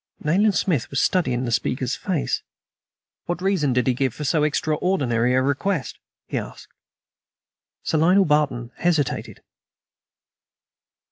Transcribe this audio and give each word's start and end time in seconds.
Nayland 0.23 0.55
Smith 0.55 0.89
was 0.89 0.99
studying 0.99 1.45
the 1.45 1.51
speaker's 1.51 1.95
face. 1.95 2.41
"What 3.27 3.39
reason 3.39 3.71
did 3.71 3.85
he 3.85 3.93
give 3.93 4.15
for 4.15 4.23
so 4.23 4.41
extraordinary 4.41 5.35
a 5.35 5.43
request?" 5.43 5.99
he 6.25 6.39
asked. 6.39 6.73
Sir 7.83 7.99
Lionel 7.99 8.25
Barton 8.25 8.71
hesitated. 8.77 9.43